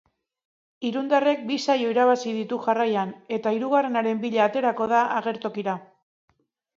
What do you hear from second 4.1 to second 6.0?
bila aterako da agertokira.